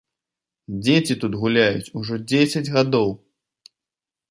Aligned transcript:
Дзеці 0.85 1.17
тут 1.25 1.33
гуляюць 1.43 1.91
ужо 2.01 2.19
дзесяць 2.33 2.65
гадоў. 2.79 3.09